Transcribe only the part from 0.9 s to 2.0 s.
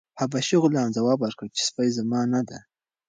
ځواب ورکړ چې سپی